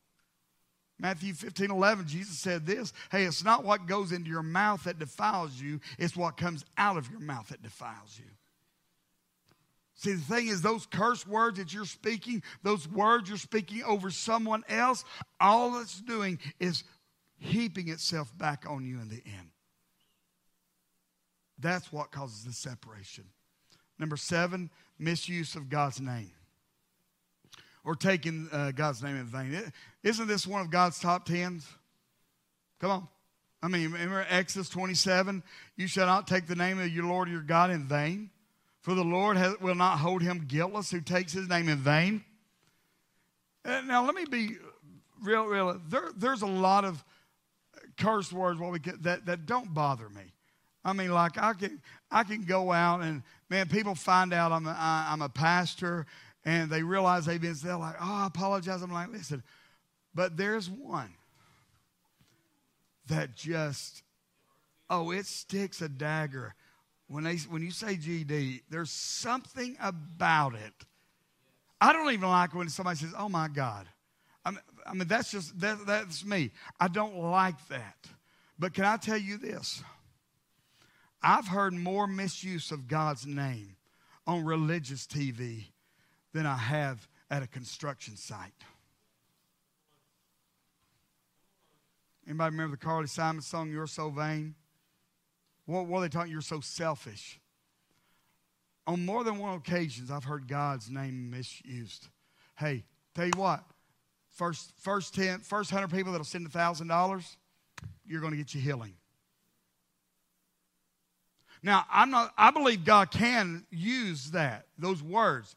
[1.02, 5.00] Matthew 15, 11, Jesus said this Hey, it's not what goes into your mouth that
[5.00, 8.30] defiles you, it's what comes out of your mouth that defiles you.
[9.96, 14.12] See, the thing is, those curse words that you're speaking, those words you're speaking over
[14.12, 15.04] someone else,
[15.40, 16.84] all it's doing is
[17.38, 19.50] heaping itself back on you in the end.
[21.60, 23.26] That's what causes the separation.
[24.00, 26.32] Number seven, misuse of God's name
[27.84, 29.72] or taking uh, God's name in vain.
[30.04, 31.68] Isn't this one of God's top tens?
[32.80, 33.08] Come on.
[33.64, 35.44] I mean, remember Exodus 27?
[35.76, 38.32] You shall not take the name of your Lord your God in vain.
[38.82, 42.24] For the Lord has, will not hold him guiltless who takes his name in vain.
[43.64, 44.56] Uh, now, let me be
[45.22, 45.80] real, real.
[45.88, 47.04] There, there's a lot of
[47.98, 50.34] curse words what we get, that, that don't bother me.
[50.84, 51.80] I mean, like I can
[52.10, 56.08] I can go out and man, people find out I'm a, I, I'm a pastor
[56.46, 58.82] and they realize they've been they're like, oh, I apologize.
[58.82, 59.44] I'm like, listen,
[60.14, 61.14] but there's one
[63.08, 64.04] that just
[64.90, 66.54] oh, it sticks a dagger
[67.12, 70.74] when they when you say GD, there's something about it.
[71.80, 73.88] I don't even like when somebody says, "Oh my God."
[74.46, 76.52] I mean, I mean that's just that, that's me.
[76.80, 78.08] I don't like that.
[78.58, 79.84] But can I tell you this?
[81.22, 83.76] I've heard more misuse of God's name
[84.26, 85.66] on religious TV
[86.34, 88.52] than I have at a construction site.
[92.28, 94.56] Anybody remember the Carly Simon song, You're So Vain?
[95.66, 96.32] What, were they talking?
[96.32, 97.40] You're so selfish.
[98.88, 102.08] On more than one occasions, I've heard God's name misused.
[102.58, 102.84] Hey,
[103.16, 103.64] tell you what,
[104.30, 107.36] first, first 10, first 100 people that'll send $1,000,
[108.06, 108.94] you're going to get your healing.
[111.64, 115.56] Now, I'm not, I believe God can use that, those words.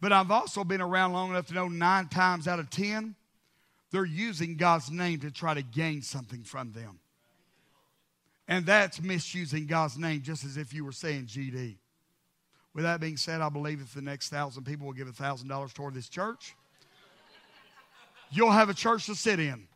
[0.00, 3.14] But I've also been around long enough to know nine times out of ten,
[3.90, 6.98] they're using God's name to try to gain something from them.
[8.46, 11.76] And that's misusing God's name, just as if you were saying GD.
[12.74, 15.94] With that being said, I believe if the next thousand people will give $1,000 toward
[15.94, 16.54] this church,
[18.30, 19.68] you'll have a church to sit in.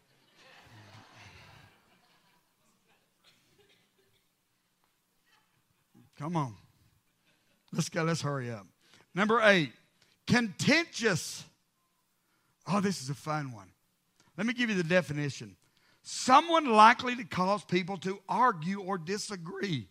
[6.18, 6.56] Come on.
[7.72, 8.02] Let's go.
[8.02, 8.66] Let's hurry up.
[9.14, 9.72] Number eight,
[10.28, 11.44] contentious.
[12.68, 13.68] Oh, this is a fun one.
[14.36, 15.56] Let me give you the definition
[16.08, 19.86] someone likely to cause people to argue or disagree,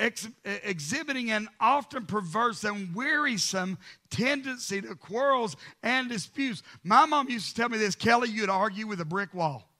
[0.00, 3.78] ex- exhibiting an often perverse and wearisome
[4.10, 6.64] tendency to quarrels and disputes.
[6.82, 9.70] My mom used to tell me this Kelly, you'd argue with a brick wall.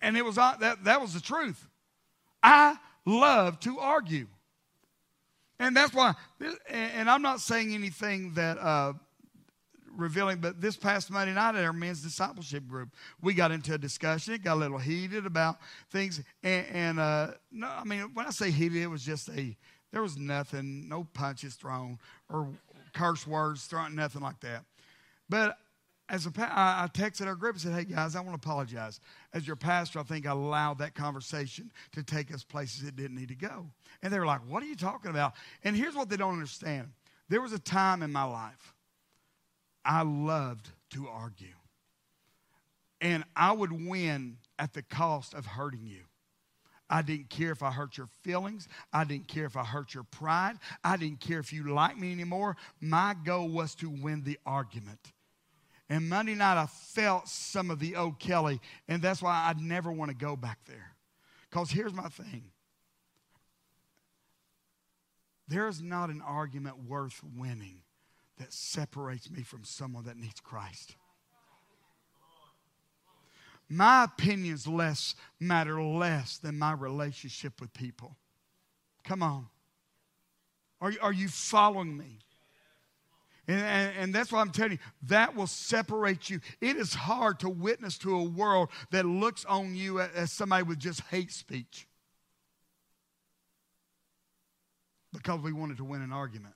[0.00, 1.64] And it was uh, that, that was the truth.
[2.42, 4.26] I love to argue.
[5.58, 6.14] And that's why,
[6.68, 8.92] and I'm not saying anything that uh,
[9.96, 12.90] revealing, but this past Monday night at our men's discipleship group,
[13.20, 14.34] we got into a discussion.
[14.34, 15.58] It got a little heated about
[15.90, 16.22] things.
[16.42, 19.56] And, and uh, no, I mean, when I say heated, it was just a,
[19.90, 21.98] there was nothing, no punches thrown
[22.30, 22.48] or
[22.94, 24.64] curse words thrown, nothing like that.
[25.28, 25.58] But
[26.08, 29.00] as a, I, texted our group and said, hey guys, I want to apologize.
[29.34, 33.16] As your pastor, I think I allowed that conversation to take us places it didn't
[33.16, 33.66] need to go.
[34.02, 35.34] And they were like, what are you talking about?
[35.64, 36.88] And here's what they don't understand.
[37.28, 38.74] There was a time in my life
[39.84, 41.46] I loved to argue.
[43.00, 46.02] And I would win at the cost of hurting you.
[46.90, 48.66] I didn't care if I hurt your feelings.
[48.94, 50.56] I didn't care if I hurt your pride.
[50.82, 52.56] I didn't care if you liked me anymore.
[52.80, 55.12] My goal was to win the argument.
[55.88, 59.90] And Monday night, I felt some of the old Kelly, and that's why I'd never
[59.90, 60.94] want to go back there.
[61.48, 62.50] Because here's my thing
[65.48, 67.80] there is not an argument worth winning
[68.36, 70.94] that separates me from someone that needs Christ.
[73.68, 78.16] My opinions less matter less than my relationship with people.
[79.04, 79.46] Come on.
[80.80, 82.20] Are, are you following me?
[83.48, 86.40] And, and, and, that's why I'm telling you, that will separate you.
[86.60, 90.78] It is hard to witness to a world that looks on you as somebody with
[90.78, 91.88] just hate speech
[95.14, 96.54] because we wanted to win an argument.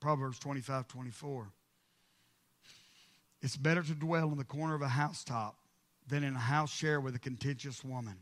[0.00, 1.52] Proverbs 25 24.
[3.42, 5.56] It's better to dwell in the corner of a housetop
[6.06, 8.16] than in a house share with a contentious woman.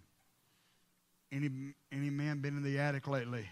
[1.30, 3.46] Any, any man been in the attic lately?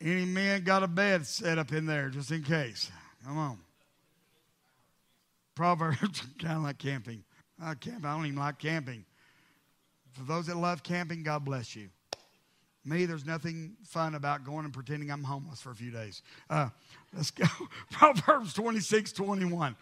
[0.00, 2.90] Any man got a bed set up in there just in case?
[3.24, 3.58] Come on.
[5.54, 7.22] Proverbs, kind of like camping.
[7.62, 8.06] I camp.
[8.06, 9.04] I don't even like camping.
[10.12, 11.90] For those that love camping, God bless you.
[12.84, 16.22] Me, there's nothing fun about going and pretending I'm homeless for a few days.
[16.48, 16.70] Uh,
[17.14, 17.44] let's go.
[17.90, 19.76] Proverbs 26, 21.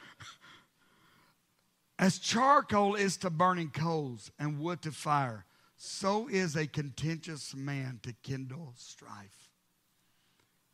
[2.00, 5.44] As charcoal is to burning coals and wood to fire,
[5.76, 9.47] so is a contentious man to kindle strife.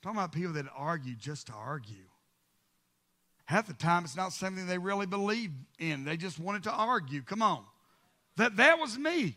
[0.05, 2.05] Talking about people that argue just to argue.
[3.47, 6.05] Half the time, it's not something they really believe in.
[6.05, 7.23] They just wanted to argue.
[7.23, 7.65] Come on.
[8.37, 9.35] That, that was me.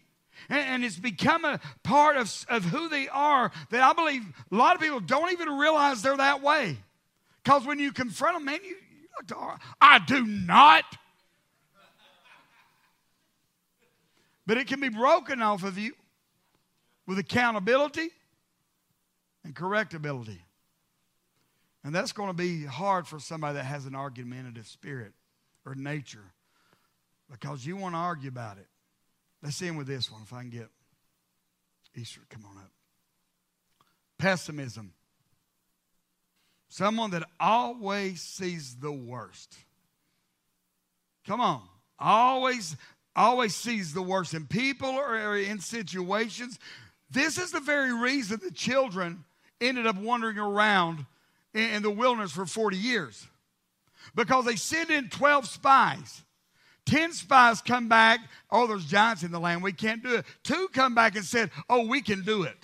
[0.49, 4.55] And, and it's become a part of, of who they are that I believe a
[4.55, 6.75] lot of people don't even realize they're that way.
[7.41, 10.83] Because when you confront them, man, you, you look to, I do not.
[14.45, 15.93] But it can be broken off of you
[17.05, 18.09] with accountability
[19.45, 20.39] and correctability.
[21.87, 25.13] And that's going to be hard for somebody that has an argumentative spirit
[25.65, 26.33] or nature
[27.31, 28.67] because you want to argue about it.
[29.41, 30.67] Let's end with this one if I can get
[31.95, 32.71] Easter, come on up.
[34.17, 34.91] Pessimism.
[36.67, 39.55] Someone that always sees the worst.
[41.25, 41.61] Come on.
[41.97, 42.75] Always,
[43.15, 46.59] always sees the worst in people or in situations.
[47.09, 49.23] This is the very reason the children
[49.61, 51.05] ended up wandering around
[51.53, 53.27] in the wilderness for 40 years.
[54.15, 56.23] Because they sent in 12 spies.
[56.85, 60.25] 10 spies come back, oh, there's giants in the land, we can't do it.
[60.43, 62.57] Two come back and said, oh, we can do it.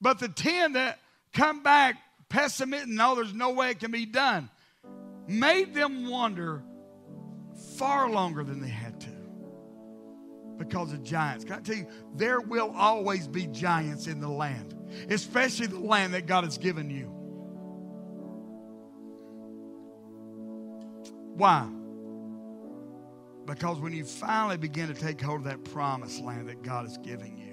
[0.00, 0.98] But the 10 that
[1.32, 1.96] come back
[2.28, 4.48] pessimistic, no, there's no way it can be done,
[5.28, 6.62] made them wonder
[7.76, 9.16] far longer than they had to
[10.58, 11.44] because of giants.
[11.44, 14.74] Can I tell you, there will always be giants in the land,
[15.08, 17.12] especially the land that God has given you.
[21.36, 21.68] Why?
[23.44, 26.98] Because when you finally begin to take hold of that promised land that God is
[26.98, 27.46] giving you,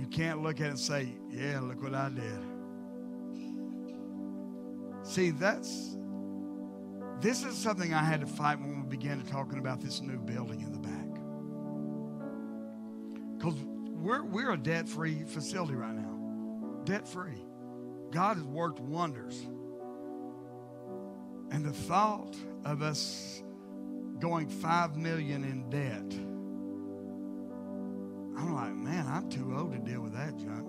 [0.00, 2.44] you can't look at it and say, Yeah, look what I did.
[5.04, 5.96] See, that's
[7.20, 10.60] this is something I had to fight when we began talking about this new building
[10.60, 11.14] in the back.
[13.38, 13.54] Because
[14.04, 16.82] we're, we're a debt free facility right now.
[16.84, 17.44] Debt free.
[18.10, 19.40] God has worked wonders.
[21.50, 23.42] And the thought of us
[24.18, 26.12] going five million in debt
[28.36, 30.68] I'm like, man, I'm too old to deal with that junk.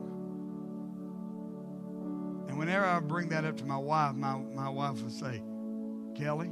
[2.47, 5.41] And whenever I bring that up to my wife, my, my wife will say,
[6.15, 6.51] Kelly,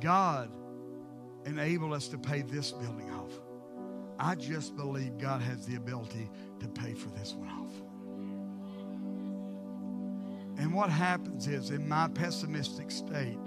[0.00, 0.50] God
[1.44, 3.32] enabled us to pay this building off.
[4.20, 7.72] I just believe God has the ability to pay for this one off.
[10.58, 13.38] And what happens is, in my pessimistic state,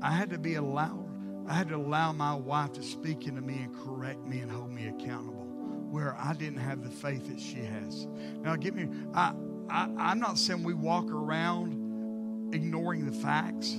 [0.00, 1.04] I had to be allowed
[1.46, 4.70] I had to allow my wife to speak into me and correct me and hold
[4.70, 5.44] me accountable
[5.90, 8.06] where I didn't have the faith that she has.
[8.40, 9.32] Now, get me, I,
[9.68, 13.76] I, I'm not saying we walk around ignoring the facts.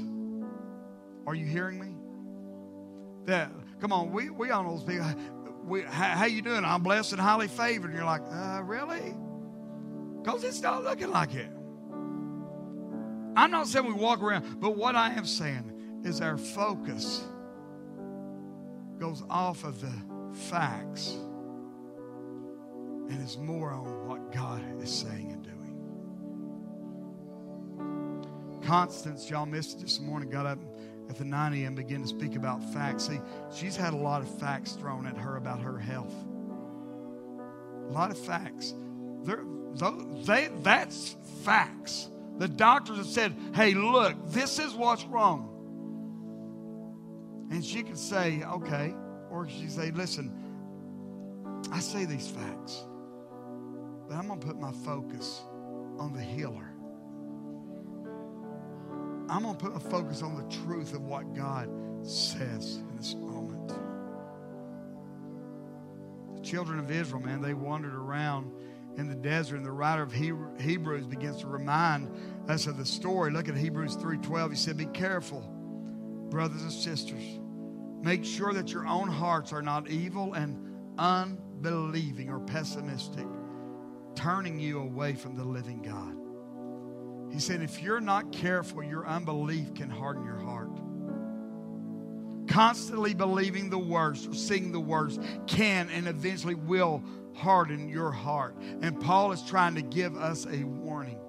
[1.28, 1.96] Are you hearing me?
[3.26, 5.08] That, come on, we, we all know those people.
[5.66, 6.64] We, how, how you doing?
[6.64, 7.90] I'm blessed and highly favored.
[7.90, 9.16] And you're like, uh, really?
[10.22, 11.50] Because it's not looking like it.
[13.36, 17.26] I'm not saying we walk around, but what I am saying is our focus
[19.00, 19.92] goes off of the
[20.50, 21.18] facts
[23.10, 25.56] and is more on what God is saying and doing.
[28.64, 30.60] Constance, y'all missed it this morning, got up
[31.10, 31.76] at the 9 a.m.
[31.76, 33.08] begin to speak about facts.
[33.08, 33.20] See,
[33.54, 36.14] she's had a lot of facts thrown at her about her health.
[37.90, 38.74] A lot of facts.
[39.24, 39.44] They're,
[40.26, 42.10] they, that's facts.
[42.38, 45.52] The doctors have said, hey, look, this is what's wrong.
[47.52, 48.94] And she could say, okay.
[49.30, 50.34] Or she say, listen,
[51.72, 52.86] I say these facts,
[54.08, 55.42] but I'm going to put my focus
[55.98, 56.75] on the healer.
[59.30, 61.70] I'm going to put a focus on the truth of what God
[62.04, 63.74] says in this moment.
[66.36, 68.52] The children of Israel, man, they wandered around
[68.98, 72.10] in the desert, and the writer of Hebrews begins to remind
[72.48, 73.32] us of the story.
[73.32, 74.52] Look at Hebrews 3:12.
[74.52, 75.42] He said, "Be careful,
[76.30, 77.40] brothers and sisters."
[78.02, 80.58] Make sure that your own hearts are not evil and
[80.98, 83.28] unbelieving or pessimistic,
[84.14, 86.16] turning you away from the living God.
[87.36, 90.72] He said, if you're not careful, your unbelief can harden your heart.
[92.48, 98.56] Constantly believing the worst or seeing the worst can and eventually will harden your heart.
[98.82, 101.20] And Paul is trying to give us a warning.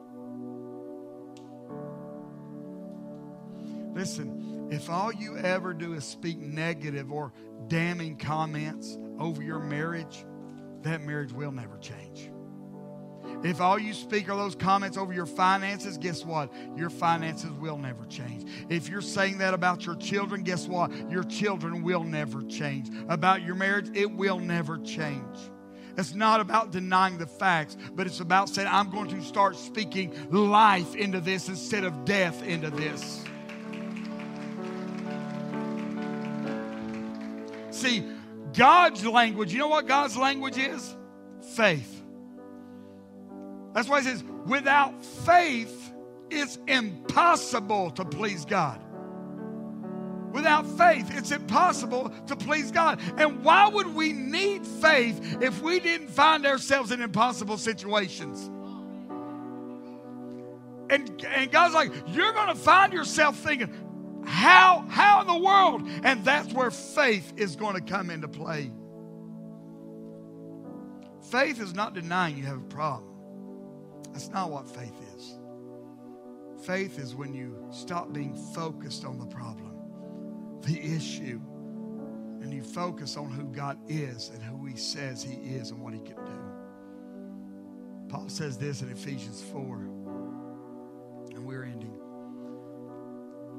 [3.93, 7.33] Listen, if all you ever do is speak negative or
[7.67, 10.25] damning comments over your marriage,
[10.83, 12.31] that marriage will never change.
[13.43, 16.53] If all you speak are those comments over your finances, guess what?
[16.77, 18.51] Your finances will never change.
[18.69, 20.91] If you're saying that about your children, guess what?
[21.11, 22.89] Your children will never change.
[23.09, 25.37] About your marriage, it will never change.
[25.99, 30.13] It's not about denying the facts, but it's about saying, I'm going to start speaking
[30.31, 33.25] life into this instead of death into this.
[37.71, 38.07] See,
[38.55, 40.95] God's language, you know what God's language is?
[41.55, 41.96] Faith.
[43.77, 45.93] That's why he says, without faith,
[46.31, 48.81] it's impossible to please God.
[50.33, 53.03] Without faith, it's impossible to please God.
[53.19, 58.47] And why would we need faith if we didn't find ourselves in impossible situations?
[60.89, 65.83] And, and God's like, you're going to find yourself thinking, how, how in the world?
[66.03, 68.73] And that's where faith is going to come into play.
[71.31, 73.16] Faith is not denying you have a problem.
[74.17, 75.39] That's not what faith is.
[76.65, 79.77] Faith is when you stop being focused on the problem,
[80.63, 81.39] the issue,
[82.41, 85.93] and you focus on who God is and who He says He is and what
[85.93, 86.33] He can do.
[88.09, 89.77] Paul says this in Ephesians 4,
[91.35, 92.01] and we're ending.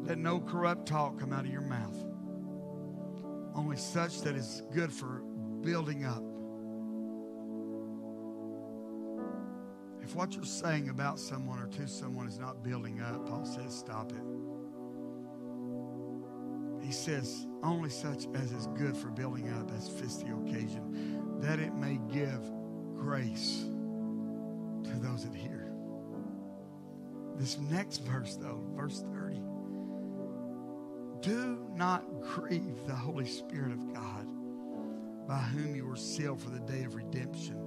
[0.01, 2.03] Let no corrupt talk come out of your mouth,
[3.53, 5.21] only such that is good for
[5.61, 6.23] building up
[10.07, 13.77] If what you're saying about someone or to someone is not building up, Paul says,
[13.77, 14.23] stop it.
[16.81, 21.59] He says, only such as is good for building up, as fits the occasion, that
[21.59, 22.39] it may give
[22.95, 23.65] grace
[24.85, 25.73] to those that hear.
[27.35, 29.41] This next verse, though, verse 30,
[31.19, 34.25] do not grieve the Holy Spirit of God,
[35.27, 37.66] by whom you were sealed for the day of redemption.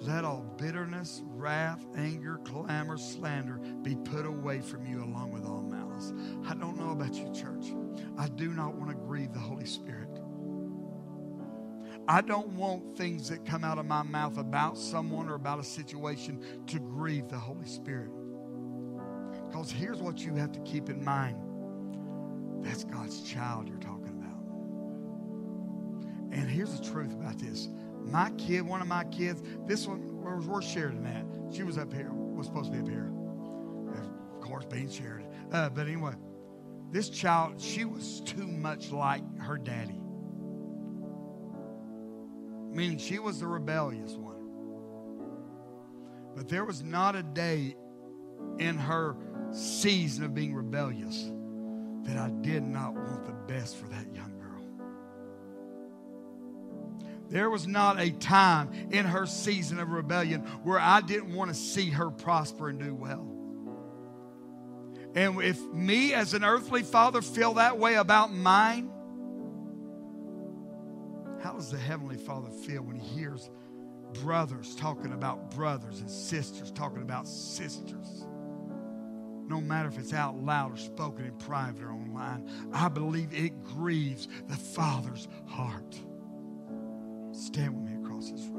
[0.00, 5.62] Let all bitterness, wrath, anger, clamor, slander be put away from you along with all
[5.62, 6.12] malice.
[6.48, 7.72] I don't know about you, church.
[8.16, 10.20] I do not want to grieve the Holy Spirit.
[12.06, 15.64] I don't want things that come out of my mouth about someone or about a
[15.64, 18.10] situation to grieve the Holy Spirit.
[19.46, 21.36] Because here's what you have to keep in mind
[22.62, 24.42] that's God's child you're talking about.
[26.32, 27.68] And here's the truth about this
[28.04, 31.24] my kid, one of my kids, this one, we're, we're sharing that.
[31.54, 33.12] She was up here, was supposed to be up here.
[34.34, 35.26] Of course, being shared.
[35.52, 36.14] Uh, but anyway,
[36.90, 40.00] this child, she was too much like her daddy.
[42.70, 44.36] Meaning she was the rebellious one.
[46.36, 47.76] But there was not a day
[48.58, 49.16] in her
[49.50, 51.30] season of being rebellious
[52.04, 54.27] that I did not want the best for that young
[57.28, 61.54] there was not a time in her season of rebellion where I didn't want to
[61.54, 63.26] see her prosper and do well.
[65.14, 68.90] And if me as an earthly father feel that way about mine,
[71.42, 73.50] how does the heavenly father feel when he hears
[74.22, 78.26] brothers talking about brothers and sisters talking about sisters?
[79.48, 83.64] No matter if it's out loud or spoken in private or online, I believe it
[83.64, 85.98] grieves the father's heart.
[87.38, 88.57] Stand with me across this room.